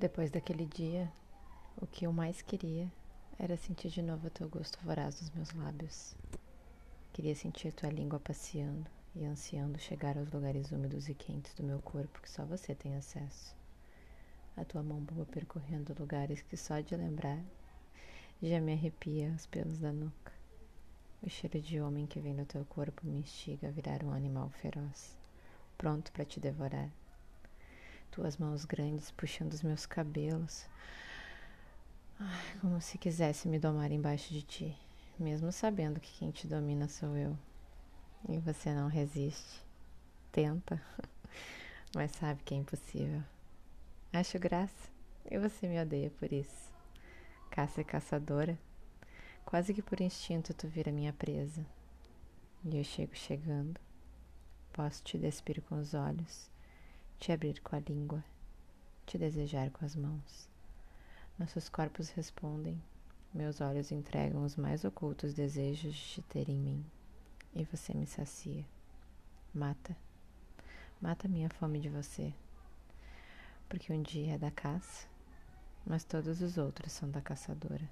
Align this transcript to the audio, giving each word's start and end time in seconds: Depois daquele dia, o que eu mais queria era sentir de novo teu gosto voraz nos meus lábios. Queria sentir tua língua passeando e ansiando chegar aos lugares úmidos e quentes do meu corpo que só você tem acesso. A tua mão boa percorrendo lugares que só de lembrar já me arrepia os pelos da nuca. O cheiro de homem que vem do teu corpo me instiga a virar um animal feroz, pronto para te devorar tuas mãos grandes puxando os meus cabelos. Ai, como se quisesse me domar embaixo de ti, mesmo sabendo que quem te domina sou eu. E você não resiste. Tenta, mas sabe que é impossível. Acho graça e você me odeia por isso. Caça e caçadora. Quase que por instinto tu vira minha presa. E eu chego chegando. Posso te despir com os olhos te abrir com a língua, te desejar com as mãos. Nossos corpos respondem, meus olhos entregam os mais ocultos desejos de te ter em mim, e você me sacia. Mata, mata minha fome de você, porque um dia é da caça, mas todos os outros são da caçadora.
Depois 0.00 0.30
daquele 0.30 0.64
dia, 0.64 1.12
o 1.76 1.86
que 1.86 2.06
eu 2.06 2.12
mais 2.12 2.40
queria 2.40 2.90
era 3.38 3.54
sentir 3.54 3.90
de 3.90 4.00
novo 4.00 4.30
teu 4.30 4.48
gosto 4.48 4.78
voraz 4.82 5.20
nos 5.20 5.28
meus 5.28 5.52
lábios. 5.52 6.16
Queria 7.12 7.34
sentir 7.34 7.70
tua 7.74 7.90
língua 7.90 8.18
passeando 8.18 8.90
e 9.14 9.26
ansiando 9.26 9.78
chegar 9.78 10.16
aos 10.16 10.30
lugares 10.30 10.72
úmidos 10.72 11.06
e 11.10 11.14
quentes 11.14 11.52
do 11.52 11.62
meu 11.62 11.82
corpo 11.82 12.18
que 12.22 12.30
só 12.30 12.46
você 12.46 12.74
tem 12.74 12.96
acesso. 12.96 13.54
A 14.56 14.64
tua 14.64 14.82
mão 14.82 15.00
boa 15.00 15.26
percorrendo 15.26 15.94
lugares 16.00 16.40
que 16.40 16.56
só 16.56 16.80
de 16.80 16.96
lembrar 16.96 17.44
já 18.42 18.58
me 18.58 18.72
arrepia 18.72 19.34
os 19.36 19.44
pelos 19.44 19.80
da 19.80 19.92
nuca. 19.92 20.32
O 21.22 21.28
cheiro 21.28 21.60
de 21.60 21.78
homem 21.78 22.06
que 22.06 22.20
vem 22.20 22.34
do 22.34 22.46
teu 22.46 22.64
corpo 22.64 23.06
me 23.06 23.18
instiga 23.18 23.68
a 23.68 23.70
virar 23.70 24.02
um 24.02 24.14
animal 24.14 24.48
feroz, 24.48 25.14
pronto 25.76 26.10
para 26.10 26.24
te 26.24 26.40
devorar 26.40 26.90
tuas 28.10 28.36
mãos 28.36 28.64
grandes 28.64 29.10
puxando 29.12 29.52
os 29.52 29.62
meus 29.62 29.86
cabelos. 29.86 30.66
Ai, 32.18 32.58
como 32.60 32.80
se 32.80 32.98
quisesse 32.98 33.48
me 33.48 33.58
domar 33.58 33.92
embaixo 33.92 34.32
de 34.32 34.42
ti, 34.42 34.76
mesmo 35.18 35.52
sabendo 35.52 36.00
que 36.00 36.18
quem 36.18 36.30
te 36.30 36.46
domina 36.46 36.88
sou 36.88 37.16
eu. 37.16 37.38
E 38.28 38.38
você 38.38 38.74
não 38.74 38.88
resiste. 38.88 39.64
Tenta, 40.32 40.80
mas 41.94 42.10
sabe 42.12 42.42
que 42.42 42.52
é 42.52 42.58
impossível. 42.58 43.22
Acho 44.12 44.38
graça 44.38 44.90
e 45.30 45.38
você 45.38 45.66
me 45.66 45.80
odeia 45.80 46.10
por 46.10 46.32
isso. 46.32 46.70
Caça 47.50 47.80
e 47.80 47.84
caçadora. 47.84 48.58
Quase 49.44 49.72
que 49.72 49.82
por 49.82 50.00
instinto 50.00 50.52
tu 50.52 50.68
vira 50.68 50.92
minha 50.92 51.12
presa. 51.12 51.64
E 52.64 52.76
eu 52.76 52.84
chego 52.84 53.14
chegando. 53.14 53.80
Posso 54.72 55.02
te 55.02 55.16
despir 55.16 55.62
com 55.62 55.78
os 55.78 55.94
olhos 55.94 56.50
te 57.20 57.32
abrir 57.32 57.60
com 57.60 57.76
a 57.76 57.80
língua, 57.80 58.24
te 59.04 59.18
desejar 59.18 59.70
com 59.70 59.84
as 59.84 59.94
mãos. 59.94 60.48
Nossos 61.38 61.68
corpos 61.68 62.08
respondem, 62.08 62.82
meus 63.34 63.60
olhos 63.60 63.92
entregam 63.92 64.42
os 64.42 64.56
mais 64.56 64.86
ocultos 64.86 65.34
desejos 65.34 65.94
de 65.94 66.00
te 66.00 66.22
ter 66.22 66.48
em 66.48 66.58
mim, 66.58 66.82
e 67.54 67.62
você 67.64 67.92
me 67.92 68.06
sacia. 68.06 68.64
Mata, 69.52 69.94
mata 70.98 71.28
minha 71.28 71.50
fome 71.50 71.78
de 71.78 71.90
você, 71.90 72.32
porque 73.68 73.92
um 73.92 74.00
dia 74.00 74.36
é 74.36 74.38
da 74.38 74.50
caça, 74.50 75.06
mas 75.84 76.04
todos 76.04 76.40
os 76.40 76.56
outros 76.56 76.90
são 76.90 77.10
da 77.10 77.20
caçadora. 77.20 77.86